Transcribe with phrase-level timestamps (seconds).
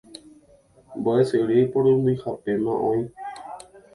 [0.99, 3.01] mbo'esyry porundyhápema oĩ.